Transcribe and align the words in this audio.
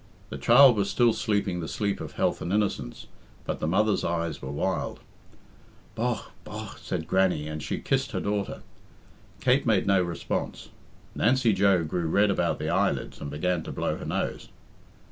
The 0.31 0.39
child 0.39 0.77
was 0.77 0.89
still 0.89 1.13
sleeping 1.13 1.59
the 1.59 1.67
sleep 1.67 2.01
of 2.01 2.13
health 2.13 2.41
and 2.41 2.51
innocence, 2.51 3.05
but 3.45 3.59
the 3.59 3.67
mother's 3.67 4.03
eyes 4.03 4.41
were 4.41 4.49
wild. 4.49 4.99
"Bogh, 5.93 6.21
bogh!" 6.43 6.71
said 6.81 7.05
Grannie, 7.07 7.47
and 7.47 7.61
she 7.61 7.77
kissed 7.77 8.11
her 8.13 8.19
daughter. 8.19 8.63
Kate 9.41 9.67
made 9.67 9.85
no 9.85 10.01
response. 10.01 10.69
Nancy 11.13 11.53
Joe 11.53 11.83
grew 11.83 12.07
red 12.07 12.31
about 12.31 12.57
the 12.57 12.67
eyelids 12.69 13.21
and 13.21 13.29
began 13.29 13.61
to 13.61 13.71
blow 13.71 13.95
her 13.97 14.05
nose. 14.05 14.49